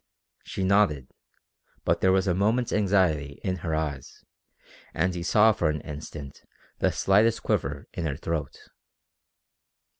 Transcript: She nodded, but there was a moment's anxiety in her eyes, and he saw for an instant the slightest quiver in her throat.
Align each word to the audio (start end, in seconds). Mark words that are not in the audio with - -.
She 0.43 0.63
nodded, 0.63 1.11
but 1.85 2.01
there 2.01 2.11
was 2.11 2.25
a 2.25 2.33
moment's 2.33 2.73
anxiety 2.73 3.39
in 3.43 3.57
her 3.57 3.75
eyes, 3.75 4.23
and 4.95 5.13
he 5.13 5.21
saw 5.21 5.51
for 5.51 5.69
an 5.69 5.81
instant 5.81 6.41
the 6.79 6.91
slightest 6.91 7.43
quiver 7.43 7.87
in 7.93 8.07
her 8.07 8.17
throat. 8.17 8.57